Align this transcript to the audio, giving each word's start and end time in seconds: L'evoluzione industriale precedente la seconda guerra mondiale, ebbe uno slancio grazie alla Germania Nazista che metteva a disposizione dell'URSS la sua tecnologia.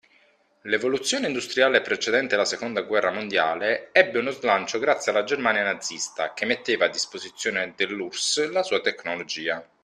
L'evoluzione 0.63 1.27
industriale 1.27 1.81
precedente 1.81 2.35
la 2.35 2.43
seconda 2.43 2.81
guerra 2.81 3.11
mondiale, 3.11 3.89
ebbe 3.91 4.17
uno 4.17 4.31
slancio 4.31 4.79
grazie 4.79 5.11
alla 5.11 5.23
Germania 5.23 5.61
Nazista 5.61 6.33
che 6.33 6.45
metteva 6.47 6.85
a 6.85 6.89
disposizione 6.89 7.73
dell'URSS 7.75 8.49
la 8.49 8.63
sua 8.63 8.81
tecnologia. 8.81 9.63